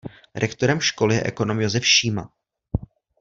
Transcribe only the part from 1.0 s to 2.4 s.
je ekonom Josef Šíma.